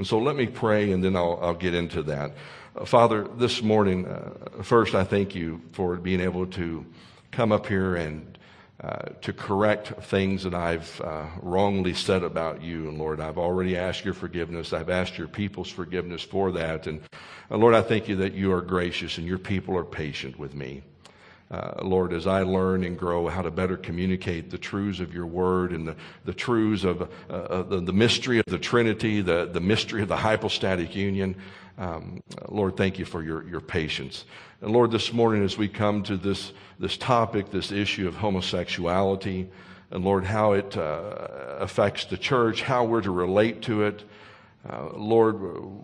[0.00, 2.32] And so let me pray and then I'll, I'll get into that.
[2.74, 6.86] Uh, Father, this morning, uh, first I thank you for being able to
[7.32, 8.38] come up here and
[8.82, 12.88] uh, to correct things that I've uh, wrongly said about you.
[12.88, 14.72] And Lord, I've already asked your forgiveness.
[14.72, 16.86] I've asked your people's forgiveness for that.
[16.86, 17.02] And
[17.50, 20.54] uh, Lord, I thank you that you are gracious and your people are patient with
[20.54, 20.82] me.
[21.50, 25.26] Uh, Lord, as I learn and grow how to better communicate the truths of your
[25.26, 29.60] word and the, the truths of uh, the, the, mystery of the Trinity, the, the
[29.60, 31.34] mystery of the hypostatic union,
[31.76, 34.26] um, Lord, thank you for your, your patience.
[34.60, 39.48] And Lord, this morning as we come to this, this topic, this issue of homosexuality,
[39.90, 44.04] and Lord, how it uh, affects the church, how we're to relate to it,
[44.68, 45.40] uh, Lord,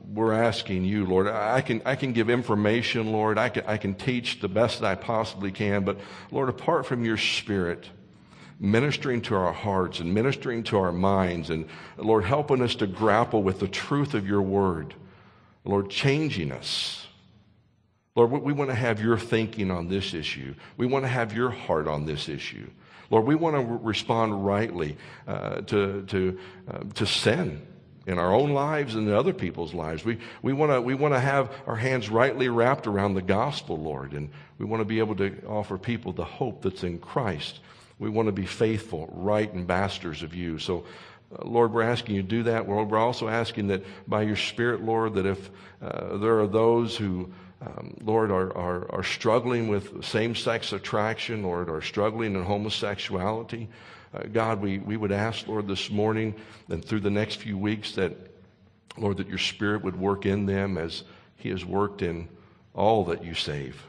[0.06, 1.28] we're asking you, Lord.
[1.28, 3.38] I can, I can give information, Lord.
[3.38, 5.84] I can, I can teach the best that I possibly can.
[5.84, 5.98] But,
[6.30, 7.88] Lord, apart from your Spirit,
[8.60, 11.66] ministering to our hearts and ministering to our minds, and,
[11.96, 14.94] Lord, helping us to grapple with the truth of your word,
[15.64, 17.06] Lord, changing us.
[18.14, 20.54] Lord, we want to have your thinking on this issue.
[20.76, 22.68] We want to have your heart on this issue.
[23.10, 26.38] Lord, we want to respond rightly uh, to, to,
[26.70, 27.66] uh, to sin
[28.06, 30.04] in our own lives and in other people's lives.
[30.04, 34.12] We, we want to we wanna have our hands rightly wrapped around the gospel, Lord,
[34.12, 37.60] and we want to be able to offer people the hope that's in Christ.
[37.98, 40.58] We want to be faithful, right ambassadors of you.
[40.58, 40.84] So,
[41.34, 42.66] uh, Lord, we're asking you to do that.
[42.66, 45.50] We're also asking that by your Spirit, Lord, that if
[45.82, 51.42] uh, there are those who, um, Lord, are, are, are struggling with same sex attraction,
[51.42, 53.68] Lord, are struggling in homosexuality,
[54.14, 56.34] uh, God, we, we would ask, Lord, this morning
[56.68, 58.14] and through the next few weeks that,
[58.96, 61.04] Lord, that your Spirit would work in them as
[61.36, 62.28] He has worked in
[62.74, 63.82] all that you save.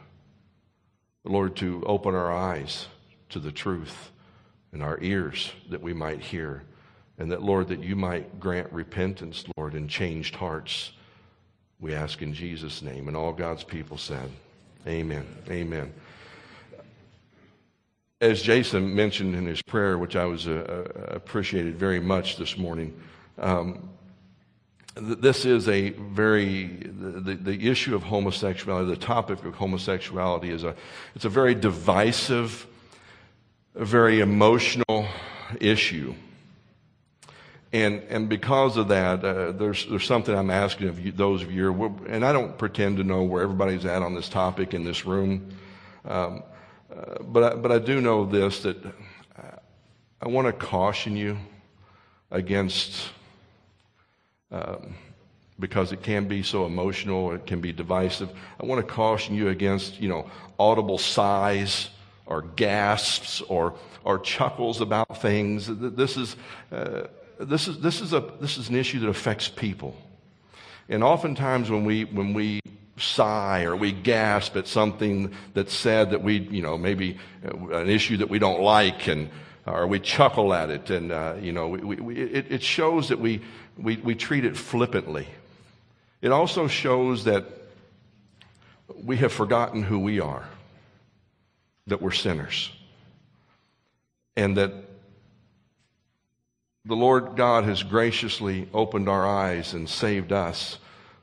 [1.23, 2.88] Lord, to open our eyes
[3.29, 4.11] to the truth
[4.71, 6.63] and our ears that we might hear.
[7.17, 10.91] And that, Lord, that you might grant repentance, Lord, and changed hearts.
[11.79, 13.07] We ask in Jesus' name.
[13.07, 14.31] And all God's people said,
[14.88, 15.25] Amen.
[15.49, 15.93] Amen
[18.19, 22.57] as Jason mentioned in his prayer, which I was uh, uh, appreciated very much this
[22.57, 23.00] morning,
[23.38, 23.89] um,
[24.95, 30.63] th- this is a very the, the issue of homosexuality, the topic of homosexuality is
[30.63, 30.75] a
[31.16, 32.66] it's a very divisive,
[33.75, 35.07] a very emotional
[35.59, 36.16] issue.
[37.73, 41.51] And, and because of that, uh, there's, there's something I'm asking of you, those of
[41.51, 45.06] you, and I don't pretend to know where everybody's at on this topic in this
[45.06, 45.50] room.
[46.06, 46.44] Um,
[46.96, 48.78] uh, but, I, but I do know this that
[50.20, 51.38] I want to caution you
[52.31, 53.09] against,
[54.52, 54.96] um,
[55.59, 58.30] because it can be so emotional, it can be divisive.
[58.59, 61.90] I want to caution you against, you know, audible sighs
[62.25, 65.68] or gasps or, or chuckles about things.
[65.69, 66.36] This is,
[66.72, 67.04] uh,
[67.40, 69.96] this, is, this, is a, this is an issue that affects people.
[70.90, 72.59] And oftentimes when we, when we
[72.97, 77.90] sigh or we gasp at something that's said that we, you know, maybe uh, an
[77.90, 79.30] issue that we don't like and,
[79.66, 80.90] or we chuckle at it.
[80.90, 83.41] And, uh, you know, we, we, it, it shows that we,
[83.78, 85.28] we, we treat it flippantly.
[86.22, 87.46] It also shows that
[88.96, 90.47] we have forgotten who we are,
[91.88, 92.72] that we're sinners,
[94.36, 94.72] and that
[96.86, 100.80] the Lord God has graciously opened our eyes and saved us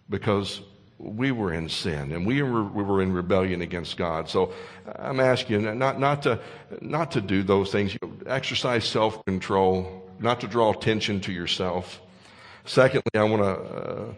[0.09, 0.61] because
[0.99, 4.29] we were in sin and we were, we were in rebellion against God.
[4.29, 4.53] So
[4.97, 6.41] I'm asking you not, not, to,
[6.81, 7.97] not to do those things.
[8.27, 12.01] Exercise self control, not to draw attention to yourself.
[12.65, 14.15] Secondly, I want to uh,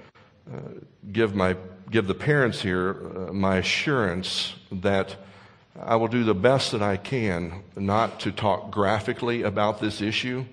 [0.52, 0.58] uh,
[1.10, 1.56] give, my,
[1.90, 5.16] give the parents here uh, my assurance that
[5.80, 10.44] I will do the best that I can not to talk graphically about this issue.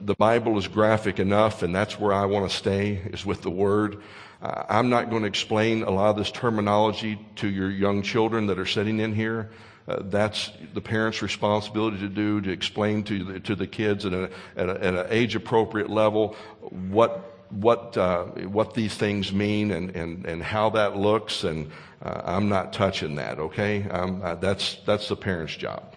[0.00, 3.50] The Bible is graphic enough, and that's where I want to stay, is with the
[3.50, 4.02] Word.
[4.42, 8.58] I'm not going to explain a lot of this terminology to your young children that
[8.58, 9.50] are sitting in here.
[9.88, 14.12] Uh, that's the parents' responsibility to do, to explain to the, to the kids at,
[14.12, 19.94] at, a, at an age appropriate level what, what, uh, what these things mean and,
[19.94, 21.44] and, and how that looks.
[21.44, 21.70] And
[22.02, 23.86] uh, I'm not touching that, okay?
[23.88, 25.94] Uh, that's, that's the parents' job.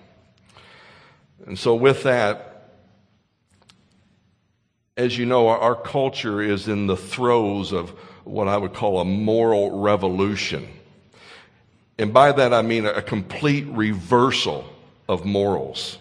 [1.47, 2.58] And so, with that,
[4.99, 7.91] as you know, our, culture is in the throes of
[8.25, 10.67] what I would call a moral revolution.
[11.97, 14.65] And by that I mean a complete reversal
[15.07, 15.97] of morals.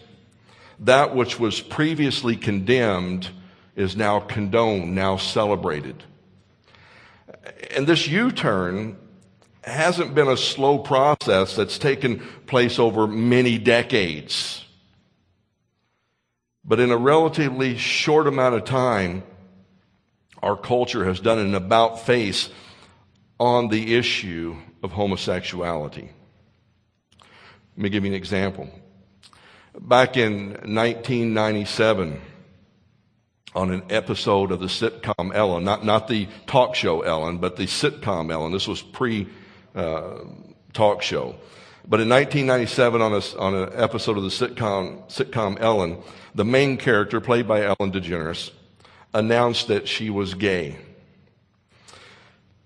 [0.81, 3.29] That which was previously condemned
[3.77, 6.03] is now condoned, now celebrated.
[7.77, 8.97] And this U turn
[9.63, 12.19] hasn't been a slow process that's taken
[12.49, 14.65] place over many decades.
[16.69, 19.23] But in a relatively short amount of time,
[20.43, 22.51] our culture has done an about face
[23.41, 26.11] on the issue of homosexuality.
[27.21, 28.69] Let me give you an example.
[29.81, 32.21] Back in 1997,
[33.55, 37.65] on an episode of the sitcom Ellen, not, not the talk show Ellen, but the
[37.65, 38.53] sitcom Ellen.
[38.53, 39.27] This was pre
[39.75, 40.19] uh,
[40.75, 41.35] talk show.
[41.89, 46.03] But in 1997, on, a, on an episode of the sitcom, sitcom Ellen,
[46.35, 48.51] the main character, played by Ellen DeGeneres,
[49.15, 50.77] announced that she was gay.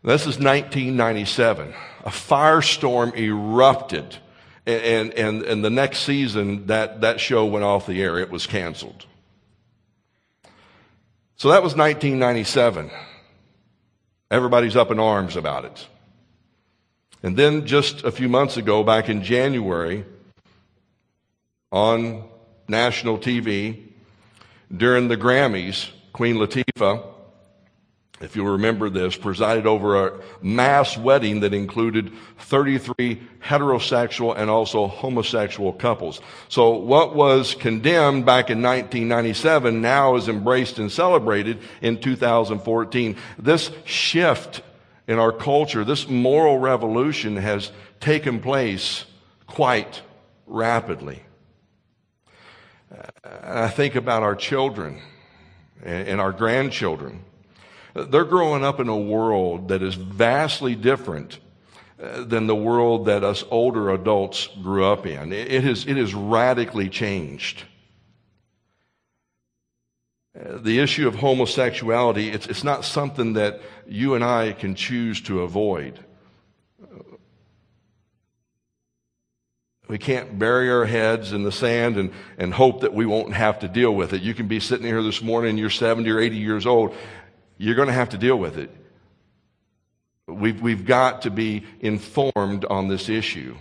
[0.02, 1.72] This is 1997.
[2.04, 4.18] A firestorm erupted
[4.66, 8.18] and, and, and the next season, that, that show went off the air.
[8.18, 9.06] It was canceled.
[11.36, 12.90] So that was 1997.
[14.30, 15.86] Everybody's up in arms about it.
[17.22, 20.04] And then just a few months ago, back in January,
[21.70, 22.28] on
[22.68, 23.88] national TV,
[24.74, 27.12] during the Grammys, Queen Latifah
[28.22, 34.86] if you'll remember this, presided over a mass wedding that included 33 heterosexual and also
[34.86, 36.20] homosexual couples.
[36.48, 43.16] So what was condemned back in 1997 now is embraced and celebrated in 2014.
[43.38, 44.62] This shift
[45.08, 49.04] in our culture, this moral revolution has taken place
[49.46, 50.02] quite
[50.46, 51.22] rapidly.
[53.24, 55.00] I think about our children
[55.82, 57.24] and our grandchildren
[57.94, 61.38] they're growing up in a world that is vastly different
[62.02, 65.32] uh, than the world that us older adults grew up in.
[65.32, 67.64] It has, it has radically changed.
[70.34, 75.20] Uh, the issue of homosexuality, it's, it's not something that you and I can choose
[75.22, 75.98] to avoid.
[79.88, 83.58] We can't bury our heads in the sand and, and hope that we won't have
[83.58, 84.22] to deal with it.
[84.22, 86.94] You can be sitting here this morning, you're 70 or 80 years old,
[87.58, 88.70] you're going to have to deal with it.
[90.26, 93.54] We've, we've got to be informed on this issue.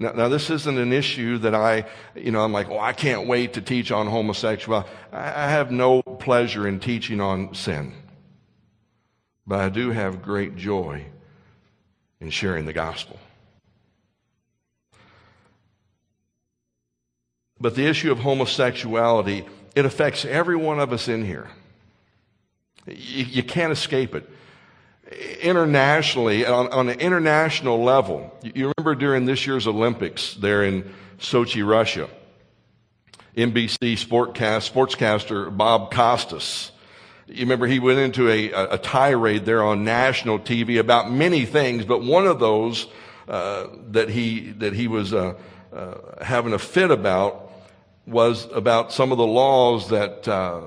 [0.00, 1.84] Now, now, this isn't an issue that I,
[2.14, 4.88] you know, I'm like, oh, I can't wait to teach on homosexuality.
[5.12, 7.92] I, have no pleasure in teaching on sin.
[9.44, 11.06] But I do have great joy
[12.20, 13.18] in sharing the gospel.
[17.60, 21.48] But the issue of homosexuality, it affects every one of us in here.
[22.86, 24.30] You, you can't escape it.
[25.40, 31.66] Internationally, on, on an international level, you remember during this year's Olympics there in Sochi,
[31.66, 32.10] Russia,
[33.34, 36.72] NBC sportcast, sportscaster Bob Costas.
[37.26, 41.86] You remember he went into a, a, tirade there on national TV about many things,
[41.86, 42.86] but one of those
[43.28, 45.34] uh, that he that he was uh,
[45.72, 47.50] uh, having a fit about
[48.06, 50.62] was about some of the laws that uh,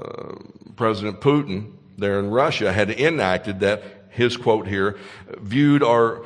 [0.75, 4.97] President Putin there in Russia had enacted that his quote here
[5.39, 6.23] viewed our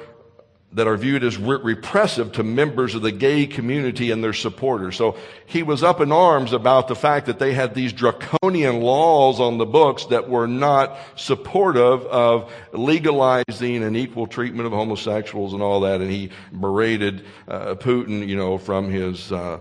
[0.75, 4.97] that are viewed as re- repressive to members of the gay community and their supporters.
[4.97, 5.15] So
[5.45, 9.57] he was up in arms about the fact that they had these draconian laws on
[9.57, 15.79] the books that were not supportive of legalizing an equal treatment of homosexuals and all
[15.81, 16.01] that.
[16.01, 19.59] And he berated uh, Putin, you know, from his, uh,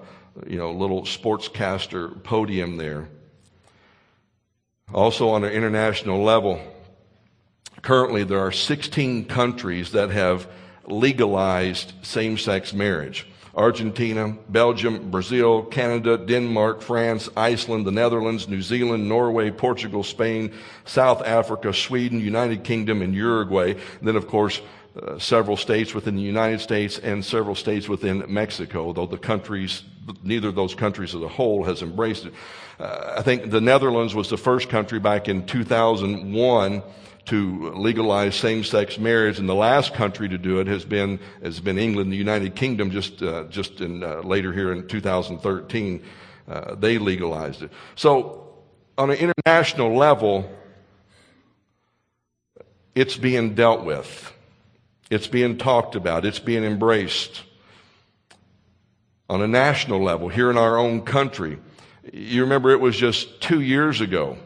[0.48, 3.08] you know, little sportscaster podium there.
[4.92, 6.60] Also, on an international level,
[7.84, 10.48] currently there are 16 countries that have
[10.86, 13.26] legalized same sex marriage.
[13.54, 20.52] Argentina, Belgium, Brazil, Canada, Denmark, France, Iceland, the Netherlands, New Zealand, Norway, Portugal, Spain,
[20.84, 23.70] South Africa, Sweden, United Kingdom, and Uruguay.
[23.70, 24.60] And then, of course,
[25.00, 29.84] uh, several states within the United States and several states within Mexico, though the countries,
[30.24, 32.34] neither of those countries as a whole has embraced it.
[32.80, 36.82] Uh, I think the Netherlands was the first country back in 2001
[37.26, 41.78] to legalize same-sex marriage, and the last country to do it has been has been
[41.78, 42.90] England, the United Kingdom.
[42.90, 46.02] Just uh, just in uh, later here in 2013,
[46.48, 47.70] uh, they legalized it.
[47.94, 48.54] So,
[48.98, 50.50] on an international level,
[52.94, 54.32] it's being dealt with,
[55.10, 57.42] it's being talked about, it's being embraced.
[59.30, 61.58] On a national level, here in our own country,
[62.12, 64.36] you remember it was just two years ago,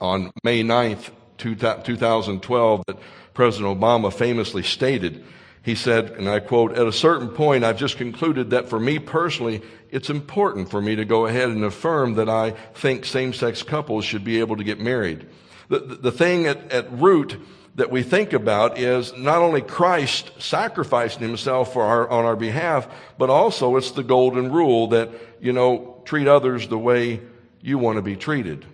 [0.00, 1.10] on May 9th,
[1.42, 2.96] 2012, that
[3.34, 5.24] President Obama famously stated,
[5.62, 8.98] he said, and I quote, at a certain point, I've just concluded that for me
[8.98, 13.62] personally, it's important for me to go ahead and affirm that I think same sex
[13.62, 15.26] couples should be able to get married.
[15.68, 17.40] The, the thing at, at root
[17.76, 22.88] that we think about is not only Christ sacrificing himself for our, on our behalf,
[23.16, 27.20] but also it's the golden rule that, you know, treat others the way
[27.62, 28.66] you want to be treated.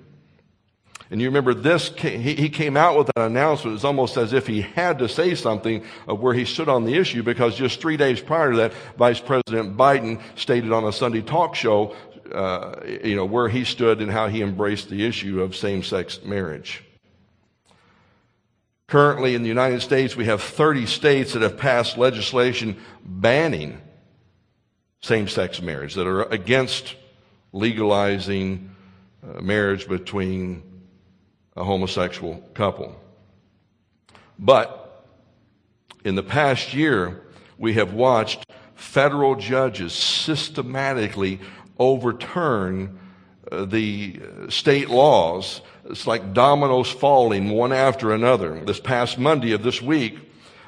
[1.11, 3.77] And you remember this, he came out with that announcement.
[3.77, 6.95] It's almost as if he had to say something of where he stood on the
[6.97, 11.23] issue because just three days prior to that, Vice President Biden stated on a Sunday
[11.23, 11.97] talk show,
[12.31, 16.85] uh, you know, where he stood and how he embraced the issue of same-sex marriage.
[18.87, 23.81] Currently in the United States, we have 30 states that have passed legislation banning
[25.00, 26.97] same-sex marriage, that are against
[27.53, 28.75] legalizing
[29.23, 30.62] uh, marriage between
[31.59, 32.95] a homosexual couple.
[34.38, 35.05] But
[36.05, 37.21] in the past year,
[37.59, 38.47] we have watched
[38.77, 41.41] federal judges systematically
[41.79, 42.99] overturn
[43.50, 45.61] uh, the state laws.
[45.87, 48.65] It's like dominoes falling one after another.
[48.65, 50.17] This past Monday of this week,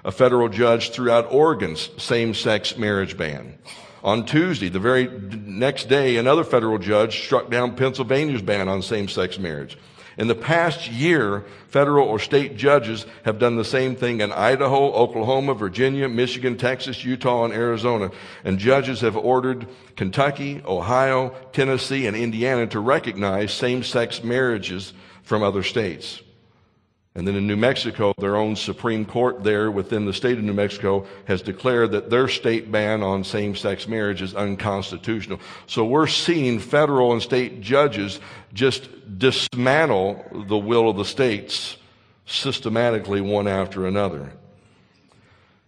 [0.04, 3.58] a federal judge threw out Oregon's same sex marriage ban.
[4.02, 9.08] On Tuesday, the very next day, another federal judge struck down Pennsylvania's ban on same
[9.08, 9.76] sex marriage.
[10.18, 14.92] In the past year, federal or state judges have done the same thing in Idaho,
[14.92, 18.10] Oklahoma, Virginia, Michigan, Texas, Utah, and Arizona.
[18.44, 25.42] And judges have ordered Kentucky, Ohio, Tennessee, and Indiana to recognize same sex marriages from
[25.42, 26.22] other states.
[27.16, 30.52] And then in New Mexico, their own Supreme Court there within the state of New
[30.52, 35.40] Mexico has declared that their state ban on same sex marriage is unconstitutional.
[35.66, 38.20] So we're seeing federal and state judges
[38.52, 38.88] just
[39.18, 41.76] dismantle the will of the states
[42.26, 44.32] systematically one after another.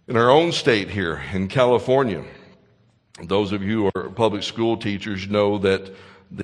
[0.07, 2.23] In our own state here, in California,
[3.21, 5.93] those of you who are public school teachers know that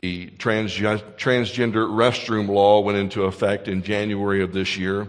[0.01, 5.07] the transgender restroom law went into effect in January of this year.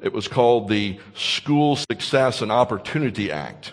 [0.00, 3.72] It was called the School Success and Opportunity Act.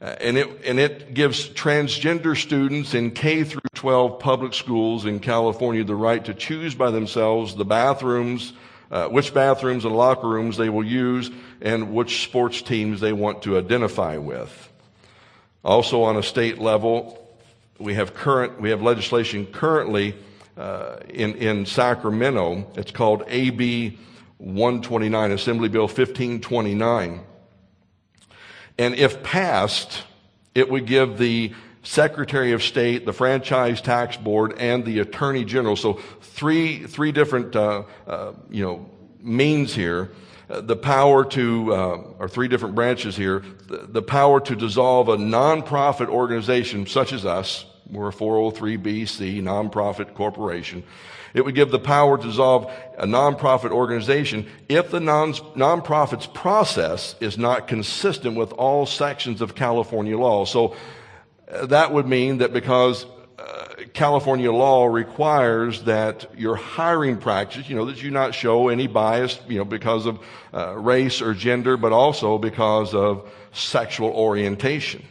[0.00, 5.20] Uh, and, it, and it gives transgender students in K through 12 public schools in
[5.20, 8.52] California the right to choose by themselves the bathrooms,
[8.90, 13.42] uh, which bathrooms and locker rooms they will use, and which sports teams they want
[13.42, 14.72] to identify with.
[15.64, 17.21] Also, on a state level,
[17.82, 20.14] we have current we have legislation currently
[20.56, 22.70] uh, in in Sacramento.
[22.76, 23.98] It's called AB
[24.38, 27.20] 129, Assembly Bill 1529.
[28.78, 30.04] And if passed,
[30.54, 35.76] it would give the Secretary of State, the Franchise Tax Board, and the Attorney General.
[35.76, 40.12] So three three different uh, uh, you know means here.
[40.50, 45.08] Uh, the power to, uh, or three different branches here, the, the power to dissolve
[45.08, 50.82] a nonprofit organization such as us, we're a 403BC nonprofit corporation.
[51.34, 57.14] It would give the power to dissolve a nonprofit organization if the non- nonprofit's process
[57.20, 60.44] is not consistent with all sections of California law.
[60.44, 60.76] So
[61.50, 63.06] uh, that would mean that because
[63.38, 68.86] uh, California law requires that your hiring practice, you know, that you not show any
[68.86, 70.18] bias, you know, because of
[70.52, 75.02] uh, race or gender, but also because of sexual orientation.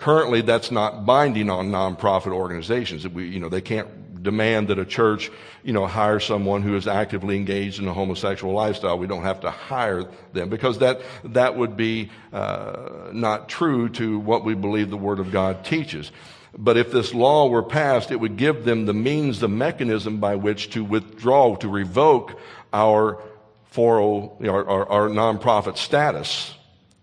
[0.00, 3.06] Currently, that's not binding on nonprofit organizations.
[3.06, 5.30] We, you know, they can't demand that a church,
[5.62, 8.98] you know, hire someone who is actively engaged in a homosexual lifestyle.
[8.98, 14.18] We don't have to hire them because that that would be uh, not true to
[14.18, 16.10] what we believe the Word of God teaches.
[16.56, 20.36] But if this law were passed, it would give them the means, the mechanism by
[20.36, 22.40] which to withdraw, to revoke
[22.72, 23.22] our
[23.66, 26.54] 40, our, our, our nonprofit status,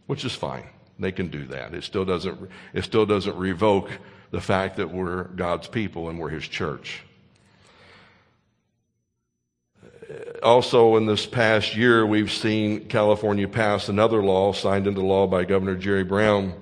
[0.08, 0.68] which is fine.
[1.00, 1.74] They can do that.
[1.74, 3.90] It still doesn't, it still doesn't revoke
[4.32, 7.04] the fact that we're God's people and we're His church.
[10.42, 15.44] Also, in this past year, we've seen California pass another law signed into law by
[15.44, 16.54] Governor Jerry Brown,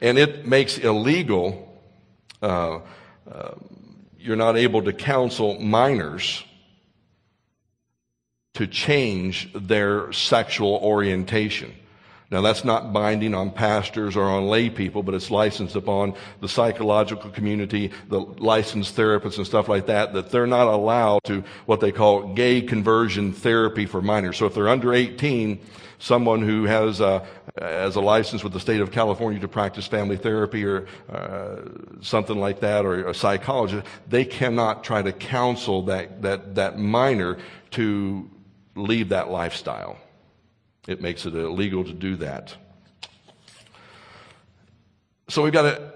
[0.00, 1.68] and it makes illegal.
[2.40, 2.80] Uh,
[3.30, 3.54] uh,
[4.18, 6.44] you're not able to counsel minors
[8.54, 11.74] to change their sexual orientation.
[12.34, 16.48] Now, that's not binding on pastors or on lay people, but it's licensed upon the
[16.48, 21.78] psychological community, the licensed therapists and stuff like that, that they're not allowed to what
[21.78, 24.36] they call gay conversion therapy for minors.
[24.36, 25.60] So if they're under 18,
[26.00, 27.24] someone who has a,
[27.56, 31.58] as a license with the state of California to practice family therapy or uh,
[32.00, 37.38] something like that, or a psychologist, they cannot try to counsel that, that, that minor
[37.70, 38.28] to
[38.74, 39.98] leave that lifestyle.
[40.86, 42.54] It makes it illegal to do that.
[45.28, 45.92] So we've got to,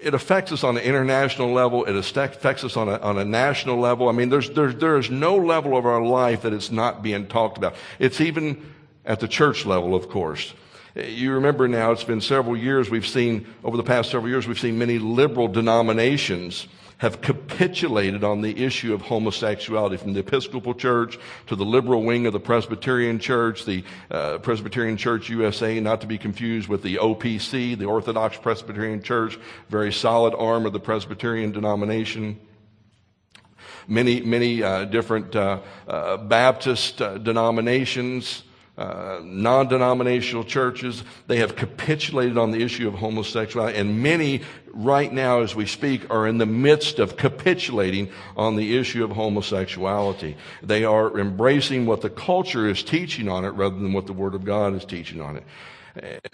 [0.00, 1.84] it affects us on an international level.
[1.84, 4.08] It affects us on a, on a national level.
[4.08, 7.26] I mean, there's, there's, there is no level of our life that it's not being
[7.26, 7.74] talked about.
[7.98, 8.72] It's even
[9.04, 10.54] at the church level, of course.
[10.94, 14.58] You remember now, it's been several years, we've seen, over the past several years, we've
[14.58, 21.18] seen many liberal denominations have capitulated on the issue of homosexuality, from the Episcopal Church
[21.46, 26.06] to the liberal wing of the Presbyterian Church, the uh, Presbyterian Church USA, not to
[26.06, 31.52] be confused with the OPC, the Orthodox Presbyterian Church, very solid arm of the Presbyterian
[31.52, 32.38] denomination
[33.88, 38.42] many, many uh, different uh, uh, Baptist uh, denominations,
[38.76, 41.04] uh, non denominational churches.
[41.26, 44.42] They have capitulated on the issue of homosexuality, and many,
[44.74, 49.10] right now as we speak, are in the midst of capitulating on the issue of
[49.10, 50.36] homosexuality.
[50.62, 54.34] They are embracing what the culture is teaching on it rather than what the Word
[54.34, 55.44] of God is teaching on it.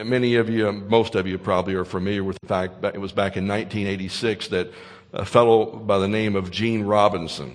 [0.02, 3.12] Many of you, most of you probably are familiar with the fact that it was
[3.12, 4.73] back in 1986 that
[5.12, 7.54] a fellow by the name of Gene Robinson.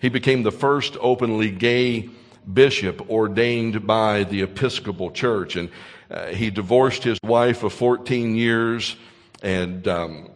[0.00, 2.10] He became the first openly gay
[2.52, 5.56] bishop ordained by the Episcopal Church.
[5.56, 5.70] And
[6.10, 8.96] uh, he divorced his wife of 14 years
[9.42, 10.30] and um,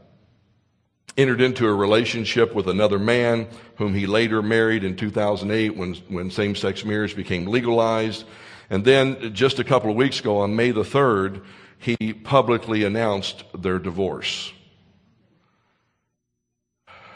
[1.16, 6.30] entered into a relationship with another man whom he later married in 2008 when, when
[6.30, 8.24] same sex marriage became legalized.
[8.68, 11.44] And then just a couple of weeks ago, on May the 3rd,
[11.78, 14.52] he publicly announced their divorce.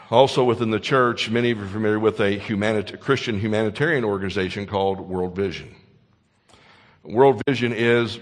[0.09, 4.65] Also within the church, many of you are familiar with a humanit- Christian humanitarian organization
[4.65, 5.73] called World Vision.
[7.03, 8.19] World Vision is,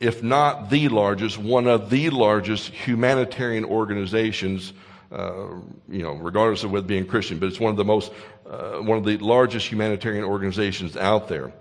[0.00, 4.72] if not the largest, one of the largest humanitarian organizations,
[5.10, 5.48] uh,
[5.88, 8.12] you know, regardless of whether being Christian, but it's one of the most,
[8.48, 11.52] uh, one of the largest humanitarian organizations out there.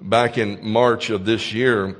[0.00, 1.96] Back in March of this year,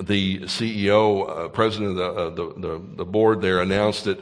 [0.00, 4.20] the CEO, uh, president of the, uh, the, the, the board there announced that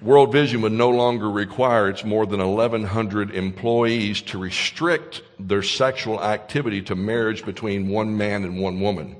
[0.00, 6.22] World Vision would no longer require its more than 1,100 employees to restrict their sexual
[6.22, 9.16] activity to marriage between one man and one woman.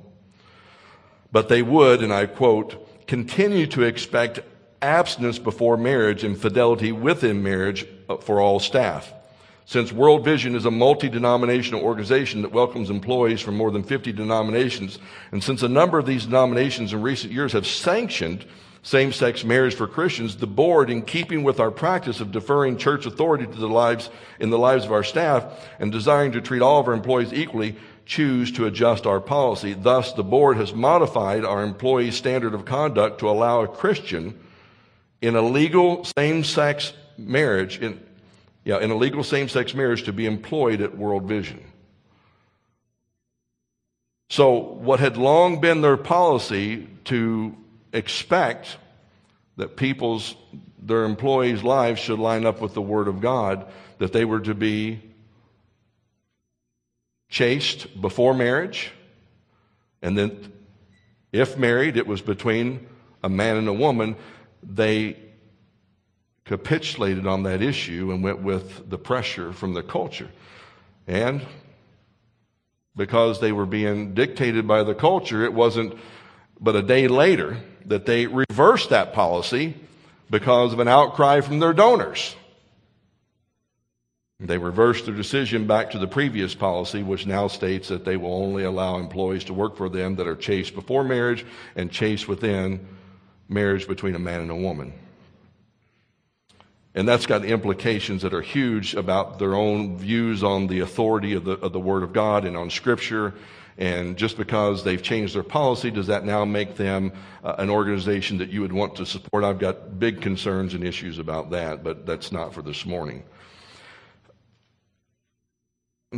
[1.35, 4.39] But they would, and I quote, continue to expect
[4.81, 9.13] abstinence before marriage and fidelity within marriage uh, for all staff.
[9.67, 14.13] Since World Vision is a multi denominational organization that welcomes employees from more than 50
[14.13, 15.01] denominations,
[15.33, 18.45] and since a number of these denominations in recent years have sanctioned
[18.85, 23.07] same sex marriage for Christians, the board, in keeping with our practice of deferring church
[23.07, 26.79] authority to the lives, in the lives of our staff and desiring to treat all
[26.79, 29.73] of our employees equally, choose to adjust our policy.
[29.73, 34.39] Thus, the board has modified our employee standard of conduct to allow a Christian
[35.23, 38.01] in a legal same sex marriage, in,
[38.65, 41.65] yeah, in a legal same sex marriage to be employed at World Vision.
[44.31, 47.57] So, what had long been their policy to
[47.93, 48.77] expect
[49.57, 50.35] that people's,
[50.79, 53.67] their employees' lives should line up with the Word of God,
[53.99, 55.01] that they were to be
[57.35, 58.93] chaste before marriage,
[60.03, 60.53] and then
[61.33, 62.87] if married, it was between
[63.25, 64.15] a man and a woman.
[64.63, 65.17] They
[66.45, 70.31] capitulated on that issue and went with the pressure from the culture.
[71.09, 71.45] And
[72.95, 75.99] because they were being dictated by the culture, it wasn't
[76.61, 79.75] but a day later that they reversed that policy
[80.31, 82.37] because of an outcry from their donors.
[84.41, 88.35] They reversed their decision back to the previous policy, which now states that they will
[88.35, 92.87] only allow employees to work for them that are chaste before marriage and chaste within
[93.49, 94.93] marriage between a man and a woman.
[96.97, 101.45] And that's got implications that are huge about their own views on the authority of
[101.45, 103.35] the, of the Word of God and on Scripture
[103.77, 108.39] and just because they've changed their policy, does that now make them uh, an organization
[108.39, 109.43] that you would want to support?
[109.43, 113.25] I've got big concerns and issues about that, but that's not for this morning.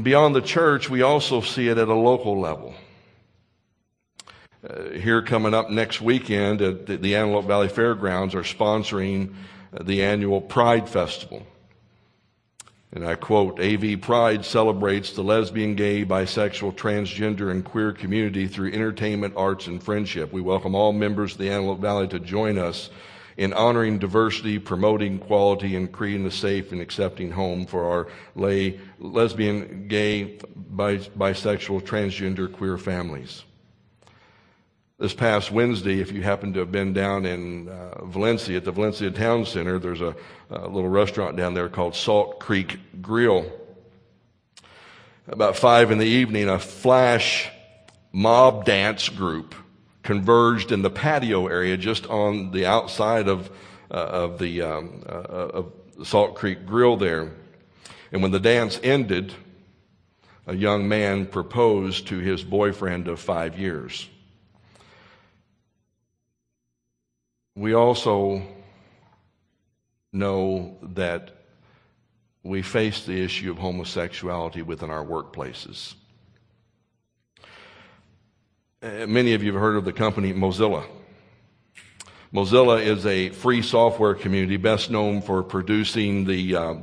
[0.02, 2.74] Beyond the church, we also see it at a local level.
[4.68, 9.34] Uh, here coming up next weekend at the, the Antelope Valley Fairgrounds are sponsoring
[9.72, 11.46] uh, the annual Pride Festival.
[12.92, 18.72] And I quote AV Pride celebrates the lesbian, gay, bisexual, transgender, and queer community through
[18.72, 20.32] entertainment, arts, and friendship.
[20.32, 22.90] We welcome all members of the Antelope Valley to join us
[23.36, 28.80] in honoring diversity, promoting equality, and creating a safe and accepting home for our lay,
[28.98, 30.38] lesbian, gay,
[30.74, 33.44] bisexual, transgender, queer families
[34.98, 38.72] this past Wednesday, if you happen to have been down in uh, Valencia at the
[38.72, 40.16] Valencia Town Center, there's a,
[40.48, 43.52] a, little restaurant down there called Salt Creek Grill.
[45.28, 47.50] About five in the evening, a flash
[48.10, 49.54] mob dance group
[50.06, 53.50] converged in the patio area just on the outside of,
[53.90, 55.72] uh, of the um, uh, of
[56.04, 57.32] Salt Creek Grill there.
[58.12, 59.34] And when the dance ended,
[60.46, 64.08] a young man proposed to his boyfriend of five years.
[67.56, 68.42] We also
[70.12, 71.32] know that
[72.44, 75.94] we face the issue of homosexuality within our workplaces.
[78.86, 80.84] Uh, many of you have heard of the company Mozilla.
[82.32, 86.74] Mozilla is a free software community best known for producing the uh,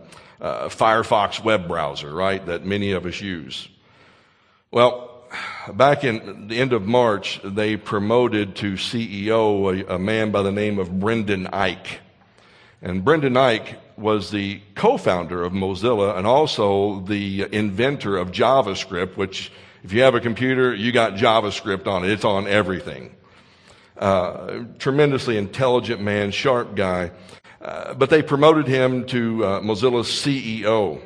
[0.42, 3.70] uh, Firefox web browser, right, that many of us use.
[4.70, 5.24] Well,
[5.72, 10.52] back in the end of March, they promoted to CEO a, a man by the
[10.52, 12.00] name of Brendan Eich.
[12.82, 19.54] And Brendan Eich was the co-founder of Mozilla and also the inventor of JavaScript, which
[19.84, 22.12] if you have a computer, you got JavaScript on it.
[22.12, 23.15] It's on everything.
[23.98, 27.12] Uh, tremendously intelligent man, sharp guy.
[27.62, 31.02] Uh, but they promoted him to uh, Mozilla's CEO.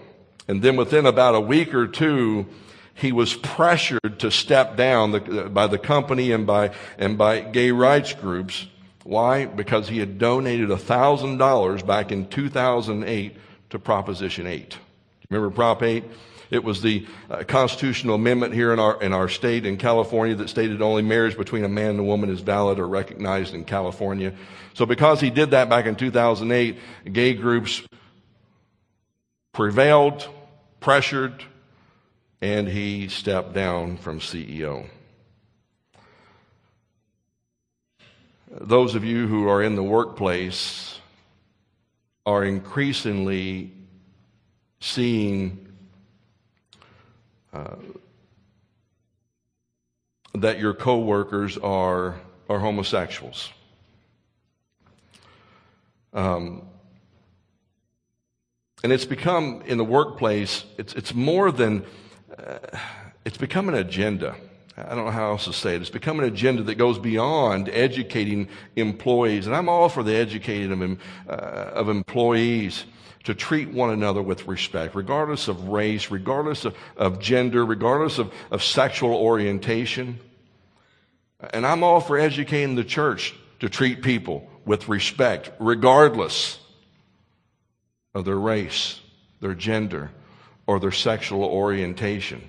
[0.48, 2.46] And then within about a week or two,
[2.94, 7.72] he was pressured to step down the, by the company and by, and by gay
[7.72, 8.68] rights groups.
[9.04, 9.46] Why?
[9.46, 13.38] Because he had donated $1,000 back in 2008
[13.70, 14.78] to Proposition 8.
[15.30, 16.04] Remember Prop 8?
[16.50, 20.50] It was the uh, constitutional amendment here in our, in our state in California that
[20.50, 24.34] stated only marriage between a man and a woman is valid or recognized in California.
[24.74, 26.78] So because he did that back in 2008,
[27.12, 27.82] gay groups
[29.54, 30.28] prevailed,
[30.80, 31.44] pressured,
[32.42, 34.88] and he stepped down from CEO.
[38.50, 41.00] Those of you who are in the workplace
[42.26, 43.72] are increasingly
[44.80, 45.66] seeing
[47.58, 47.76] uh,
[50.36, 53.50] that your coworkers are are homosexuals.
[56.13, 56.62] Um,
[58.84, 60.65] and it's become in the workplace.
[60.78, 61.84] It's it's more than
[62.38, 62.60] uh,
[63.26, 64.36] it's become an agenda.
[64.78, 65.82] I don't know how else to say it.
[65.82, 69.48] It's become an agenda that goes beyond educating employees.
[69.48, 72.86] And I'm all for the educating of, uh, of employees
[73.24, 78.32] to treat one another with respect, regardless of race, regardless of, of gender, regardless of,
[78.52, 80.20] of sexual orientation.
[81.54, 86.60] And I'm all for educating the church to treat people with respect, regardless
[88.13, 89.00] of their race,
[89.42, 90.12] their gender,
[90.68, 92.48] or their sexual orientation.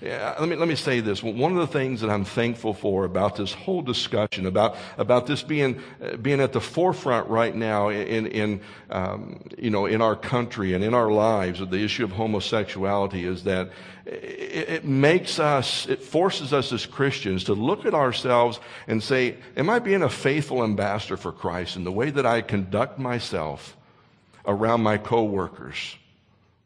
[0.00, 1.24] Yeah, let me, let me say this.
[1.24, 5.42] One of the things that I'm thankful for about this whole discussion, about, about this
[5.42, 10.14] being, uh, being at the forefront right now in, in, um, you know, in our
[10.14, 13.72] country and in our lives of the issue of homosexuality is that
[14.06, 19.36] it, it makes us, it forces us as Christians to look at ourselves and say,
[19.56, 23.76] am I being a faithful ambassador for Christ in the way that I conduct myself
[24.46, 25.96] around my coworkers,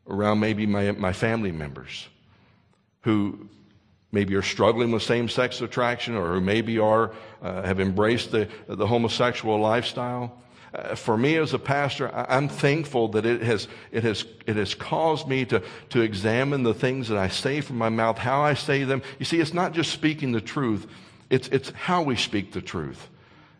[0.06, 2.08] around maybe my, my family members?
[3.02, 3.48] Who
[4.12, 8.48] maybe are struggling with same sex attraction or who maybe are, uh, have embraced the,
[8.68, 10.38] the homosexual lifestyle.
[10.74, 14.56] Uh, for me as a pastor, I, am thankful that it has, it, has, it
[14.56, 18.42] has caused me to, to examine the things that I say from my mouth, how
[18.42, 19.02] I say them.
[19.18, 20.86] You see, it's not just speaking the truth,
[21.28, 23.08] it's, it's how we speak the truth.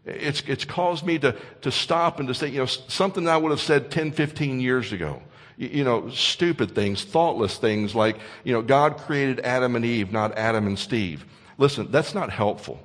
[0.05, 3.51] It's, it's caused me to, to stop and to say, you know, something I would
[3.51, 5.23] have said 10, 15 years ago
[5.57, 10.37] you know, stupid things, thoughtless things like, you know, God created Adam and Eve, not
[10.37, 11.25] Adam and Steve.
[11.59, 12.81] Listen, that's not helpful.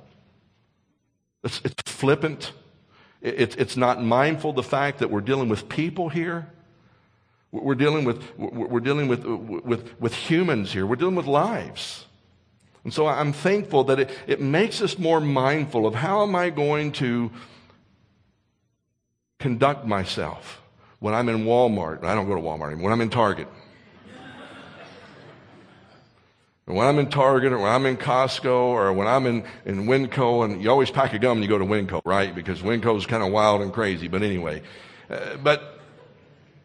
[1.42, 2.52] It's, it's flippant.
[3.20, 6.46] It, it's not mindful of the fact that we're dealing with people here.
[7.50, 10.86] We're dealing with, we're dealing with, with, with humans here.
[10.86, 12.04] We're dealing with lives.
[12.84, 16.50] And so I'm thankful that it, it makes us more mindful of how am I
[16.50, 17.30] going to
[19.38, 20.60] conduct myself
[21.00, 23.48] when I'm in Walmart, I don't go to Walmart anymore, when I'm in Target.
[26.66, 29.86] and when I'm in Target or when I'm in Costco or when I'm in, in
[29.86, 32.34] Winco, and you always pack a gum and you go to Winco, right?
[32.34, 34.08] Because Winco is kind of wild and crazy.
[34.08, 34.62] But anyway,
[35.08, 35.80] uh, but,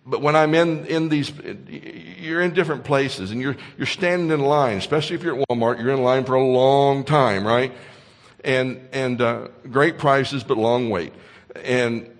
[0.05, 1.31] but when I'm in, in these,
[1.67, 5.79] you're in different places and you're, you're standing in line, especially if you're at Walmart,
[5.79, 7.71] you're in line for a long time, right?
[8.43, 11.13] And, and, uh, great prices, but long wait.
[11.63, 12.12] And,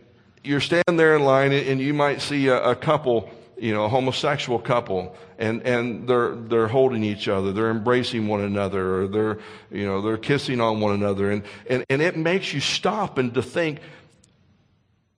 [0.44, 3.90] you're standing there in line and you might see a, a couple, you know, a
[3.90, 9.40] homosexual couple, and, and they're, they're holding each other, they're embracing one another, or they're,
[9.72, 11.32] you know, they're kissing on one another.
[11.32, 13.80] And, and, and it makes you stop and to think,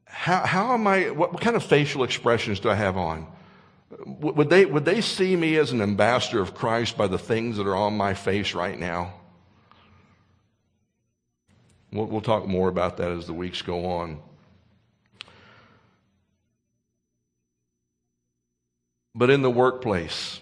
[0.05, 3.27] how, how am I, what, what kind of facial expressions do I have on?
[4.05, 7.67] Would they, would they see me as an ambassador of Christ by the things that
[7.67, 9.13] are on my face right now?
[11.91, 14.19] We'll, we'll talk more about that as the weeks go on.
[19.15, 20.41] But in the workplace.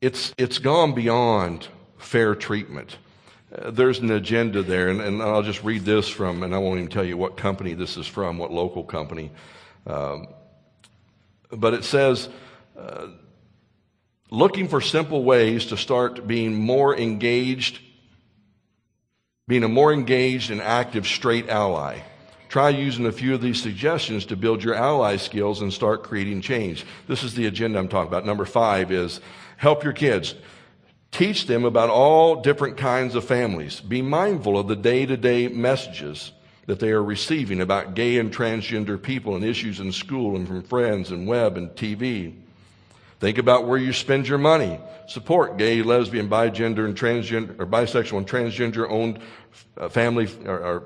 [0.00, 2.98] It's, it's gone beyond fair treatment.
[3.56, 6.78] uh, there's an agenda there, and, and, I'll just read this from, and I won't
[6.78, 9.30] even tell you what company this is from, what local company.
[9.86, 10.26] Um,
[11.50, 12.28] but it says,
[12.76, 13.06] uh,
[14.30, 17.80] looking for simple ways to start being more engaged,
[19.46, 22.00] being a more engaged and active straight ally.
[22.48, 26.40] Try using a few of these suggestions to build your ally skills and start creating
[26.40, 26.84] change.
[27.08, 28.26] This is the agenda I'm talking about.
[28.26, 29.20] Number five is
[29.56, 30.34] help your kids.
[31.10, 33.80] Teach them about all different kinds of families.
[33.80, 36.32] Be mindful of the day to day messages
[36.66, 40.62] that they are receiving about gay and transgender people and issues in school and from
[40.62, 42.34] friends and web and TV.
[43.20, 44.78] Think about where you spend your money.
[45.06, 49.20] Support gay, lesbian, bigender, and transgender, or bisexual and transgender owned
[49.76, 50.82] uh, family, or, or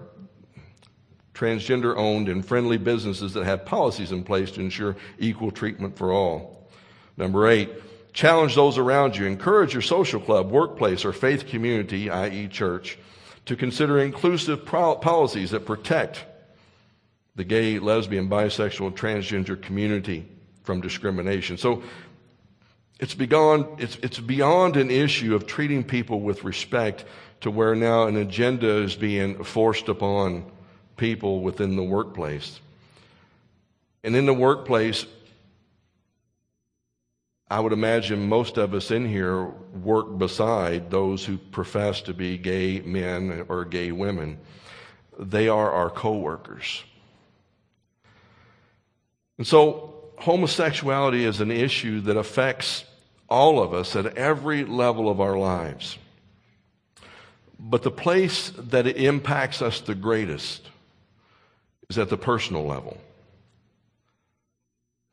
[1.39, 6.13] transgender owned and friendly businesses that have policies in place to ensure equal treatment for
[6.13, 6.69] all.
[7.17, 7.71] Number eight,
[8.13, 9.27] challenge those around you.
[9.27, 12.99] Encourage your social club, workplace, or faith community, i.e., church,
[13.47, 16.25] to consider inclusive policies that protect
[17.37, 20.27] the gay, lesbian, bisexual, transgender community
[20.65, 21.57] from discrimination.
[21.57, 21.85] So
[22.99, 27.05] it's beyond, it's, it's beyond an issue of treating people with respect
[27.43, 30.51] to where now an agenda is being forced upon
[30.99, 32.61] people within the workplace.
[34.05, 35.07] And in the workplace,
[37.51, 42.37] I would imagine most of us in here work beside those who profess to be
[42.37, 44.39] gay men or gay women.
[45.19, 46.85] They are our coworkers.
[49.39, 52.85] And so homosexuality is an issue that affects
[53.31, 55.97] all of us at every level of our lives.
[57.59, 60.69] But the place that it impacts us the greatest
[61.91, 62.99] is at the personal level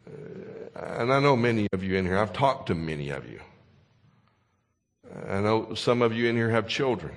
[0.07, 0.11] uh,
[0.75, 3.39] and I know many of you in here, I've talked to many of you.
[5.29, 7.13] I know some of you in here have children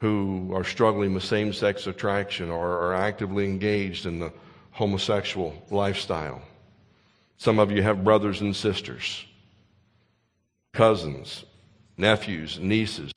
[0.00, 4.32] who are struggling with same sex attraction or are actively engaged in the
[4.70, 6.42] homosexual lifestyle.
[7.36, 9.24] Some of you have brothers and sisters,
[10.72, 11.44] cousins,
[11.96, 13.12] nephews, nieces,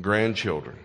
[0.00, 0.78] grandchildren.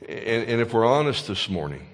[0.00, 1.86] And, and if we're honest this morning,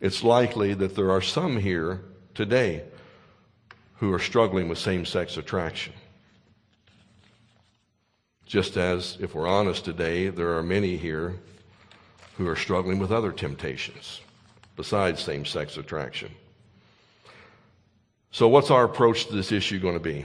[0.00, 2.00] it's likely that there are some here
[2.34, 2.84] today
[3.96, 5.92] who are struggling with same sex attraction.
[8.46, 11.36] Just as, if we're honest today, there are many here
[12.36, 14.20] who are struggling with other temptations
[14.74, 16.30] besides same sex attraction.
[18.32, 20.24] So, what's our approach to this issue going to be?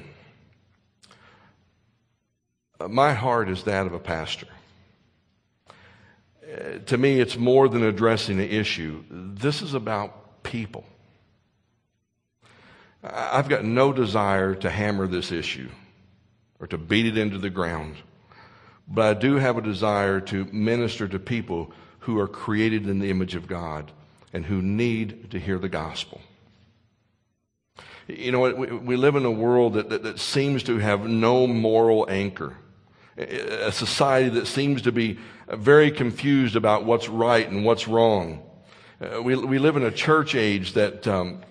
[2.80, 4.48] Uh, my heart is that of a pastor
[6.56, 9.04] Uh, to me, it's more than addressing the issue.
[9.10, 10.86] This is about people.
[13.04, 15.70] I've got no desire to hammer this issue
[16.60, 17.96] or to beat it into the ground,
[18.88, 23.10] but I do have a desire to minister to people who are created in the
[23.10, 23.92] image of God
[24.34, 26.22] and who need to hear the gospel.
[28.08, 31.48] You know, we, we live in a world that, that, that seems to have no
[31.48, 32.56] moral anchor
[33.18, 35.18] a society that seems to be
[35.50, 38.42] very confused about what's right and what's wrong.
[39.00, 41.42] Uh, we, we live in a church age that um,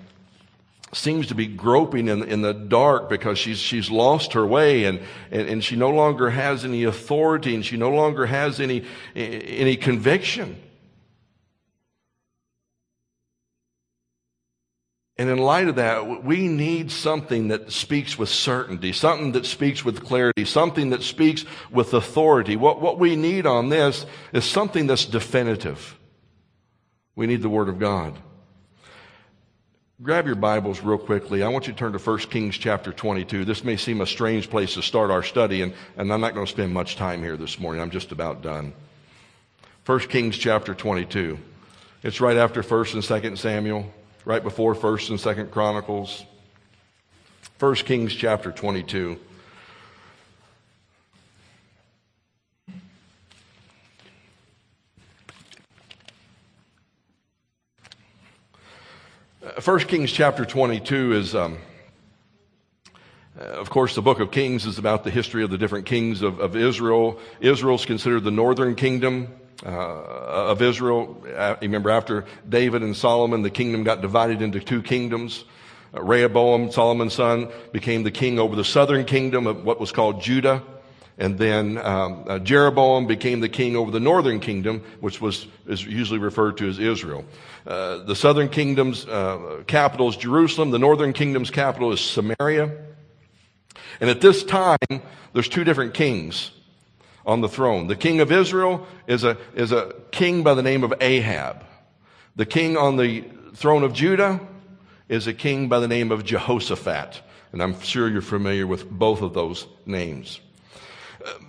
[0.93, 5.01] seems to be groping in, in the dark because she's, she's lost her way and,
[5.31, 9.77] and, and she no longer has any authority and she no longer has any, any
[9.77, 10.61] conviction.
[15.17, 19.85] And in light of that, we need something that speaks with certainty, something that speaks
[19.85, 22.57] with clarity, something that speaks with authority.
[22.57, 25.97] What, what we need on this is something that's definitive.
[27.15, 28.19] We need the Word of God.
[30.03, 31.45] Grab your Bibles real quickly.
[31.45, 33.45] I want you to turn to 1 Kings chapter 22.
[33.45, 36.45] This may seem a strange place to start our study, and, and I'm not going
[36.45, 37.81] to spend much time here this morning.
[37.81, 38.73] I'm just about done.
[39.87, 41.39] 1 Kings chapter 22.
[42.03, 46.25] It's right after 1st and 2nd Samuel right before 1st and 2nd Chronicles.
[47.59, 49.19] 1 Kings chapter 22.
[59.43, 61.59] Uh, First Kings chapter 22 is, um,
[63.39, 66.23] uh, of course, the book of Kings is about the history of the different kings
[66.23, 67.19] of, of Israel.
[67.41, 69.29] Israel is considered the northern kingdom
[69.65, 71.23] uh, of Israel.
[71.35, 75.45] Uh, remember, after David and Solomon, the kingdom got divided into two kingdoms.
[75.95, 80.21] Uh, Rehoboam, Solomon's son, became the king over the southern kingdom of what was called
[80.21, 80.63] Judah.
[81.17, 85.85] And then um, uh, Jeroboam became the king over the northern kingdom, which was is
[85.85, 87.25] usually referred to as Israel.
[87.67, 90.73] Uh, the southern kingdom's uh, capital is Jerusalem.
[90.73, 92.77] The northern kingdom's capital is Samaria.
[94.01, 94.77] And at this time,
[95.33, 96.51] there's two different kings
[97.27, 97.87] on the throne.
[97.87, 101.65] The king of Israel is a, is a king by the name of Ahab.
[102.37, 104.41] The king on the throne of Judah
[105.09, 107.23] is a king by the name of Jehoshaphat.
[107.53, 110.41] And I'm sure you're familiar with both of those names.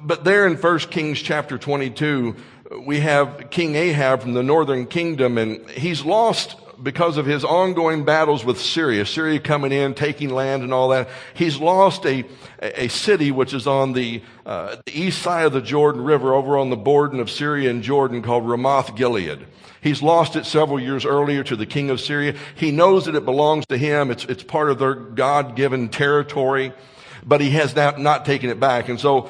[0.02, 2.36] But there in 1 Kings chapter 22,
[2.86, 8.06] we have King Ahab from the northern kingdom, and he's lost because of his ongoing
[8.06, 12.26] battles with Syria, Syria coming in, taking land and all that, he's lost a,
[12.62, 16.58] a city which is on the, uh, the east side of the Jordan River over
[16.58, 19.46] on the border of Syria and Jordan called Ramoth Gilead.
[19.82, 22.36] He's lost it several years earlier to the king of Syria.
[22.56, 24.10] He knows that it belongs to him.
[24.10, 26.74] It's, it's part of their God-given territory,
[27.24, 28.90] but he has not, not taken it back.
[28.90, 29.30] And so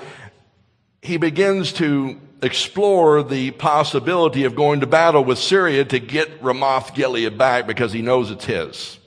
[1.02, 6.94] he begins to explore the possibility of going to battle with Syria to get Ramoth
[6.94, 9.00] Gilead back because he knows it's his.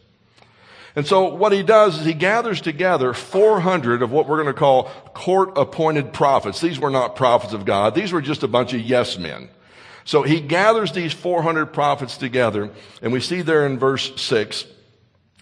[0.97, 4.59] And so what he does is he gathers together 400 of what we're going to
[4.59, 6.61] call court appointed prophets.
[6.61, 7.95] These were not prophets of God.
[7.95, 9.49] These were just a bunch of yes men.
[10.05, 12.71] So he gathers these 400 prophets together
[13.01, 14.65] and we see there in verse 6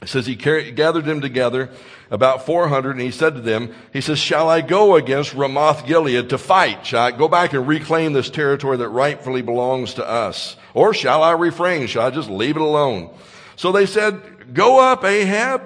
[0.02, 1.70] it says he gathered them together,
[2.10, 6.28] about 400, and he said to them, he says, shall I go against Ramoth Gilead
[6.30, 6.86] to fight?
[6.86, 10.56] Shall I go back and reclaim this territory that rightfully belongs to us?
[10.74, 11.86] Or shall I refrain?
[11.86, 13.10] Shall I just leave it alone?
[13.56, 15.62] So they said, go up, Ahab,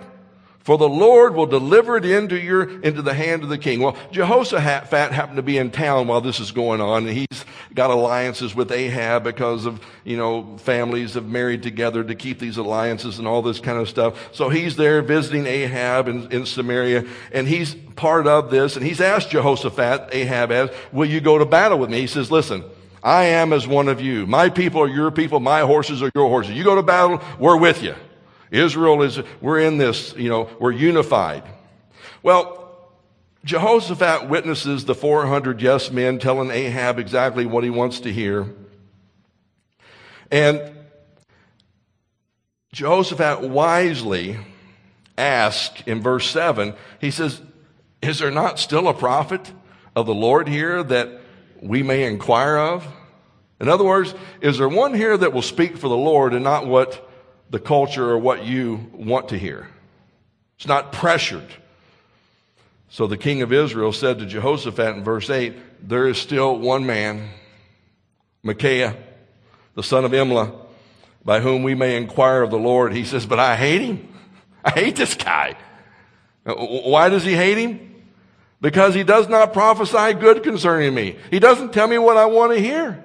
[0.70, 3.80] for the Lord will deliver it into your, into the hand of the king.
[3.80, 7.90] Well, Jehoshaphat happened to be in town while this is going on, and he's got
[7.90, 13.18] alliances with Ahab because of, you know, families have married together to keep these alliances
[13.18, 14.33] and all this kind of stuff.
[14.33, 19.00] So he's there visiting Ahab in, in Samaria, and he's part of this, and he's
[19.00, 21.98] asked Jehoshaphat, Ahab has, will you go to battle with me?
[21.98, 22.62] He says, listen,
[23.02, 24.24] I am as one of you.
[24.24, 25.40] My people are your people.
[25.40, 26.52] My horses are your horses.
[26.52, 27.96] You go to battle, we're with you.
[28.50, 31.44] Israel is, we're in this, you know, we're unified.
[32.22, 32.60] Well,
[33.44, 38.52] Jehoshaphat witnesses the 400 yes men telling Ahab exactly what he wants to hear.
[40.30, 40.60] And
[42.72, 44.38] Jehoshaphat wisely
[45.16, 47.40] asks in verse 7, he says,
[48.02, 49.52] Is there not still a prophet
[49.96, 51.20] of the Lord here that
[51.62, 52.86] we may inquire of?
[53.60, 56.66] In other words, is there one here that will speak for the Lord and not
[56.66, 57.09] what
[57.50, 59.68] the culture or what you want to hear.
[60.56, 61.46] It's not pressured.
[62.88, 66.86] So the king of Israel said to Jehoshaphat in verse 8, There is still one
[66.86, 67.28] man,
[68.42, 68.96] Micaiah,
[69.74, 70.52] the son of Imlah,
[71.24, 72.92] by whom we may inquire of the Lord.
[72.92, 74.08] He says, But I hate him.
[74.64, 75.56] I hate this guy.
[76.44, 77.94] Why does he hate him?
[78.60, 81.16] Because he does not prophesy good concerning me.
[81.30, 83.04] He doesn't tell me what I want to hear.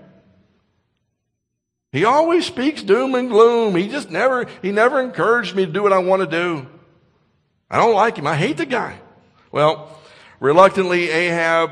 [1.95, 3.73] He always speaks doom and gloom.
[3.73, 6.67] He just never, he never encouraged me to do what I want to do.
[7.71, 8.27] I don't like him.
[8.27, 8.99] I hate the guy.
[9.49, 9.97] Well,
[10.41, 11.71] reluctantly, Ahab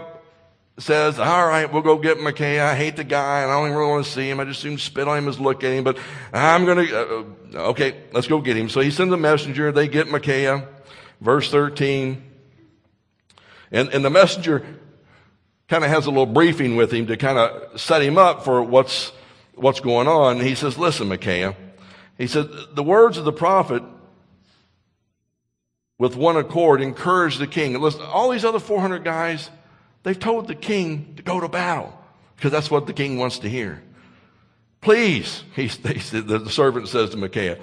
[0.77, 2.67] says, all right, we'll go get Micaiah.
[2.67, 4.39] I hate the guy and I don't even really want to see him.
[4.39, 5.97] I just soon spit on him as look at him, but
[6.31, 7.23] I'm going to, uh,
[7.55, 8.69] uh, okay, let's go get him.
[8.69, 9.73] So he sends a messenger.
[9.73, 10.69] They get Micaiah.
[11.19, 12.23] Verse 13.
[13.73, 14.65] And, and the messenger
[15.67, 18.63] kind of has a little briefing with him to kind of set him up for
[18.63, 19.11] what's
[19.55, 20.39] what's going on.
[20.39, 21.55] He says, listen, Micaiah.
[22.17, 23.83] He said, the words of the prophet
[25.97, 27.75] with one accord encourage the king.
[27.75, 29.49] And listen, all these other 400 guys,
[30.03, 31.97] they've told the king to go to battle
[32.35, 33.81] because that's what the king wants to hear.
[34.81, 37.57] Please, he, he, the servant says to Micaiah,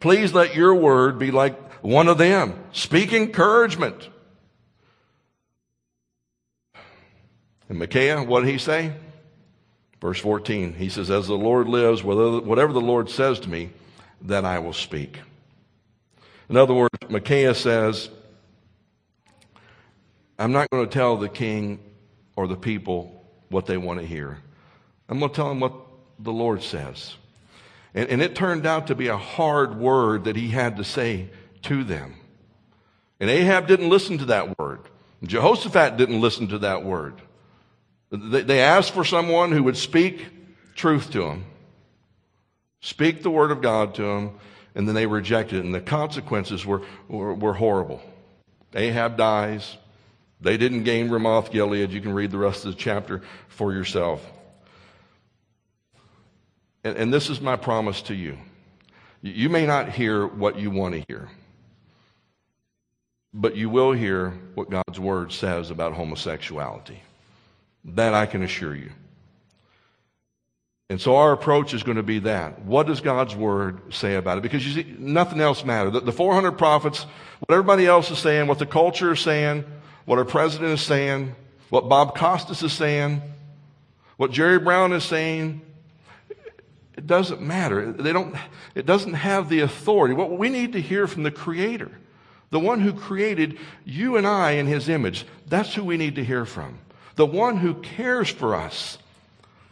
[0.00, 2.58] please let your word be like one of them.
[2.72, 4.08] Speak encouragement.
[7.68, 8.92] And Micaiah, what did he say?
[10.04, 13.70] Verse 14, he says, As the Lord lives, whatever the Lord says to me,
[14.20, 15.18] then I will speak.
[16.50, 18.10] In other words, Micaiah says,
[20.38, 21.78] I'm not going to tell the king
[22.36, 24.40] or the people what they want to hear.
[25.08, 25.72] I'm going to tell them what
[26.18, 27.16] the Lord says.
[27.94, 31.30] And, and it turned out to be a hard word that he had to say
[31.62, 32.16] to them.
[33.20, 34.80] And Ahab didn't listen to that word.
[35.22, 37.22] Jehoshaphat didn't listen to that word.
[38.16, 40.26] They asked for someone who would speak
[40.74, 41.44] truth to them,
[42.80, 44.38] speak the word of God to them,
[44.74, 45.64] and then they rejected it.
[45.64, 48.02] And the consequences were, were, were horrible.
[48.74, 49.76] Ahab dies.
[50.40, 51.92] They didn't gain Ramoth Gilead.
[51.92, 54.24] You can read the rest of the chapter for yourself.
[56.82, 58.36] And, and this is my promise to you.
[59.22, 61.30] You may not hear what you want to hear,
[63.32, 67.00] but you will hear what God's word says about homosexuality.
[67.84, 68.90] That I can assure you.
[70.90, 72.62] And so our approach is going to be that.
[72.64, 74.42] What does God's word say about it?
[74.42, 75.94] Because you see, nothing else matters.
[75.94, 77.06] The, the 400 prophets,
[77.40, 79.64] what everybody else is saying, what the culture is saying,
[80.04, 81.34] what our president is saying,
[81.70, 83.22] what Bob Costas is saying,
[84.16, 85.62] what Jerry Brown is saying.
[86.96, 87.90] It doesn't matter.
[87.92, 88.36] They don't,
[88.74, 90.14] it doesn't have the authority.
[90.14, 91.90] What we need to hear from the Creator,
[92.50, 96.24] the one who created you and I in His image, that's who we need to
[96.24, 96.78] hear from.
[97.16, 98.98] The one who cares for us,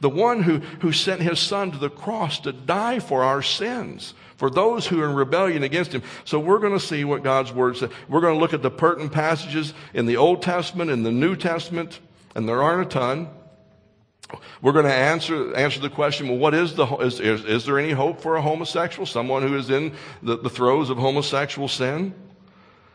[0.00, 4.14] the one who, who sent His Son to the cross to die for our sins
[4.42, 6.02] for those who are in rebellion against him.
[6.24, 7.90] So we're going to see what God's word says.
[8.08, 11.36] We're going to look at the pertinent passages in the Old Testament and the New
[11.36, 12.00] Testament,
[12.34, 13.28] and there aren't a ton.
[14.60, 17.78] We're going to answer, answer the question, well, what is the, is, is, is there
[17.78, 19.06] any hope for a homosexual?
[19.06, 22.12] Someone who is in the, the throes of homosexual sin?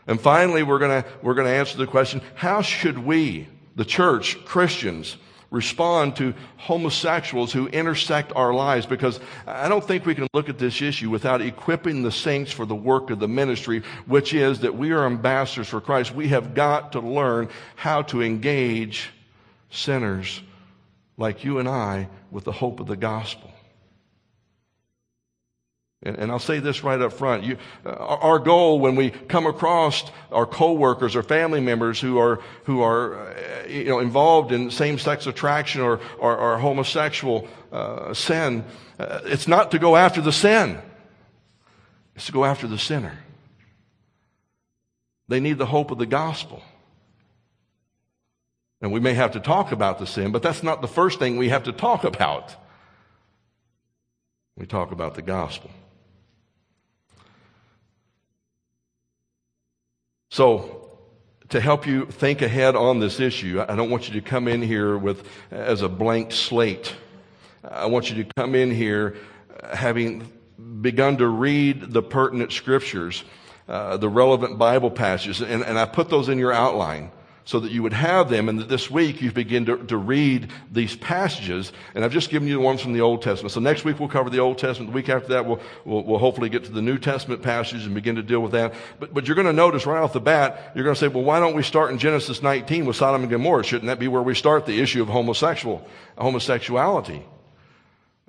[0.06, 3.48] And finally, we're going to, we're going to answer the question, how should we,
[3.78, 5.18] the church, Christians,
[5.50, 10.58] respond to homosexuals who intersect our lives because I don't think we can look at
[10.58, 14.76] this issue without equipping the saints for the work of the ministry, which is that
[14.76, 16.14] we are ambassadors for Christ.
[16.14, 19.12] We have got to learn how to engage
[19.70, 20.42] sinners
[21.16, 23.52] like you and I with the hope of the gospel.
[26.08, 27.44] And, and, I'll say this right up front.
[27.44, 32.40] You, uh, our goal when we come across our coworkers or family members who are,
[32.64, 38.64] who are uh, you know, involved in same-sex attraction or, or, or homosexual uh, sin,
[38.98, 40.80] uh, it's not to go after the sin.
[42.16, 43.20] It's to go after the sinner.
[45.28, 46.64] They need the hope of the gospel.
[48.80, 51.36] And we may have to talk about the sin, but that's not the first thing
[51.36, 52.56] we have to talk about.
[54.56, 55.70] We talk about the gospel.
[60.30, 61.00] So,
[61.50, 64.62] to help you think ahead on this issue, I don't want you to come in
[64.62, 66.94] here with as a blank slate.
[67.64, 69.16] I want you to come in here
[69.74, 70.30] having
[70.82, 73.24] begun to read the pertinent scriptures,
[73.70, 77.12] uh, the relevant Bible passages, and, and I put those in your outline
[77.48, 78.50] so that you would have them.
[78.50, 81.72] And that this week you begin to, to read these passages.
[81.96, 83.54] And I've just given you the ones from the Old Testament.
[83.54, 84.92] So next week we'll cover the Old Testament.
[84.92, 87.96] The week after that we'll, we'll, we'll hopefully get to the New Testament passages and
[87.96, 88.74] begin to deal with that.
[89.00, 91.24] But, but you're going to notice right off the bat, you're going to say, well,
[91.24, 93.64] why don't we start in Genesis 19 with Sodom and Gomorrah?
[93.64, 95.88] Shouldn't that be where we start the issue of homosexual,
[96.18, 97.24] homosexuality?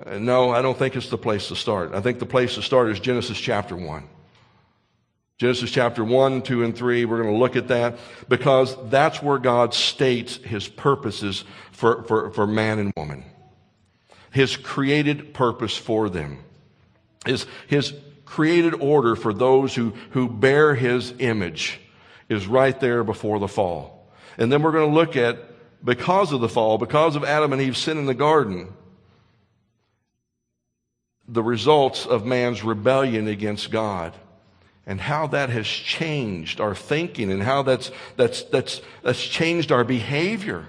[0.00, 1.92] Uh, no, I don't think it's the place to start.
[1.92, 4.08] I think the place to start is Genesis chapter 1.
[5.38, 7.96] Genesis chapter 1, 2, and 3, we're going to look at that
[8.28, 13.24] because that's where God states his purposes for, for, for man and woman.
[14.32, 16.38] His created purpose for them.
[17.24, 21.80] His, his created order for those who, who bear his image
[22.28, 24.10] is right there before the fall.
[24.38, 25.38] And then we're going to look at,
[25.84, 28.72] because of the fall, because of Adam and Eve's sin in the garden,
[31.28, 34.14] the results of man's rebellion against God
[34.88, 39.84] and how that has changed our thinking and how that's, that's, that's, that's changed our
[39.84, 40.64] behavior.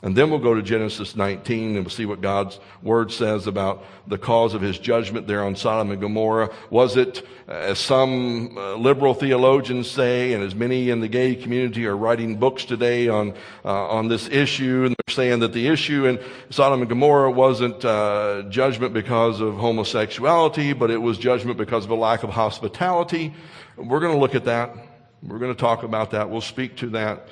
[0.00, 3.84] And then we'll go to Genesis 19 and we'll see what God's word says about
[4.06, 6.54] the cause of his judgment there on Sodom and Gomorrah.
[6.70, 11.84] Was it, as some uh, liberal theologians say, and as many in the gay community
[11.84, 13.34] are writing books today on,
[13.64, 17.84] uh, on this issue, and they're saying that the issue in Sodom and Gomorrah wasn't
[17.84, 23.34] uh, judgment because of homosexuality, but it was judgment because of a lack of hospitality.
[23.76, 24.76] We're going to look at that.
[25.24, 26.30] We're going to talk about that.
[26.30, 27.30] We'll speak to that.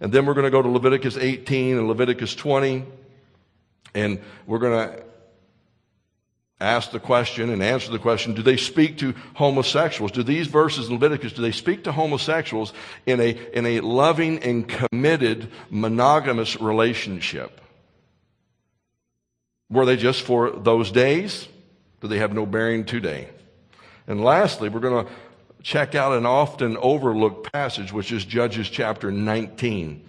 [0.00, 2.84] And then we're going to go to Leviticus 18 and Leviticus 20.
[3.94, 5.02] And we're going to
[6.60, 10.12] ask the question and answer the question do they speak to homosexuals?
[10.12, 12.72] Do these verses in leviticus do they speak to homosexuals
[13.04, 17.60] in a, in a loving and committed monogamous relationship?
[19.68, 21.48] Were they just for those days?
[22.00, 23.28] Do they have no bearing today?
[24.06, 25.12] And lastly we're going to
[25.66, 30.04] check out an often overlooked passage, which is Judges chapter 19.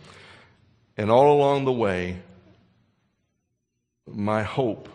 [0.97, 2.21] And all along the way,
[4.05, 4.87] my hope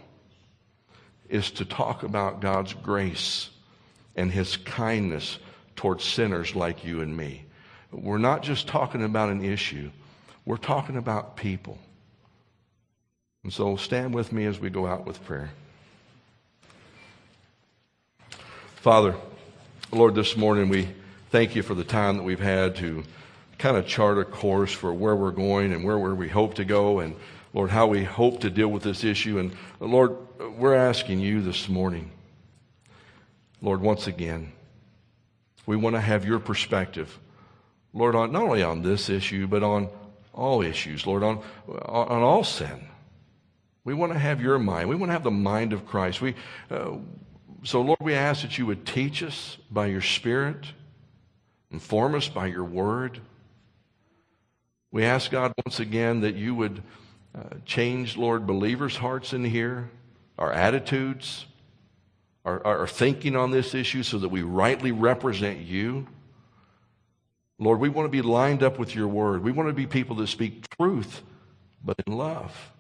[1.28, 3.50] is to talk about God's grace
[4.14, 5.40] and his kindness
[5.74, 7.44] towards sinners like you and me.
[7.90, 9.90] We're not just talking about an issue,
[10.44, 11.76] we're talking about people.
[13.42, 15.50] And so stand with me as we go out with prayer.
[18.76, 19.16] Father,
[19.95, 20.88] Lord, this morning we
[21.28, 23.05] thank you for the time that we've had to
[23.59, 27.01] kind of chart a course for where we're going and where, we hope to go,
[27.01, 27.14] and
[27.53, 29.38] Lord, how we hope to deal with this issue.
[29.38, 30.16] And Lord,
[30.57, 32.11] we're asking you this morning,
[33.61, 34.53] Lord, once again,
[35.66, 37.18] we want to have your perspective,
[37.93, 39.90] Lord, on, not only on this issue, but on
[40.32, 42.88] all issues, Lord, on, on all sin.
[43.84, 44.88] We want to have your mind.
[44.88, 46.22] We want to have the mind of Christ.
[46.22, 46.34] We,
[46.70, 46.93] uh,
[47.64, 50.66] so, Lord, we ask that you would teach us by your Spirit.
[51.70, 53.20] Inform us by your word.
[54.90, 56.82] We ask God once again that you would
[57.36, 59.90] uh, change, Lord, believers' hearts in here,
[60.38, 61.46] our attitudes,
[62.44, 66.06] our, our thinking on this issue so that we rightly represent you.
[67.58, 69.44] Lord, we want to be lined up with your word.
[69.44, 71.22] We want to be people that speak truth,
[71.84, 72.72] but in love.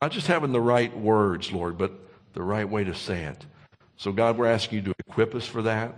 [0.00, 1.92] Not just having the right words, Lord, but
[2.32, 3.44] the right way to say it.
[4.02, 5.94] So, God, we're asking you to equip us for that.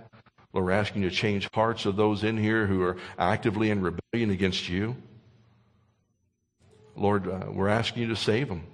[0.52, 3.80] Lord, we're asking you to change hearts of those in here who are actively in
[3.80, 4.94] rebellion against you.
[6.94, 8.64] Lord, uh, we're asking you to save them,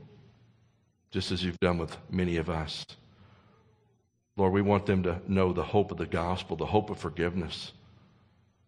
[1.12, 2.85] just as you've done with many of us.
[4.37, 7.70] Lord, we want them to know the hope of the gospel, the hope of forgiveness,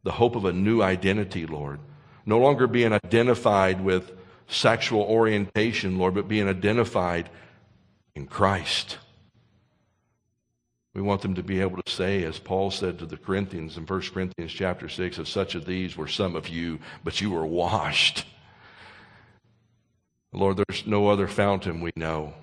[0.04, 1.80] the hope of a new identity, Lord.
[2.24, 4.12] No longer being identified with
[4.46, 7.30] sexual orientation, Lord, but being identified
[8.14, 8.98] in Christ.
[10.94, 13.86] We want them to be able to say, as Paul said to the Corinthians in
[13.86, 17.46] 1 Corinthians chapter 6, of such of these were some of you, but you were
[17.46, 18.26] washed.
[20.32, 22.34] Lord, there's no other fountain we know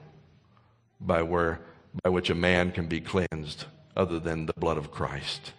[1.00, 1.62] by where
[2.04, 5.54] by which a man can be cleansed other than the blood of Christ.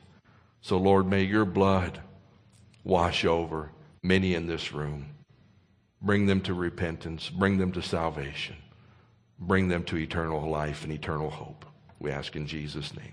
[0.60, 2.00] So, Lord, may your blood
[2.84, 3.70] wash over
[4.02, 5.14] many in this room.
[6.00, 8.56] Bring them to repentance, bring them to salvation,
[9.38, 11.64] bring them to eternal life and eternal hope.
[12.00, 13.12] We ask in Jesus' name.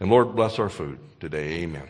[0.00, 1.62] And Lord, bless our food today.
[1.62, 1.88] Amen.